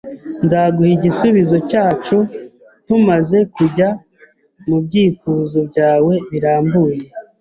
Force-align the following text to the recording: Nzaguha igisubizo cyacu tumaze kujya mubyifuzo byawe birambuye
Nzaguha 0.45 0.89
igisubizo 0.97 1.57
cyacu 1.69 2.17
tumaze 2.85 3.37
kujya 3.55 3.89
mubyifuzo 4.67 5.59
byawe 5.69 6.13
birambuye 6.31 6.97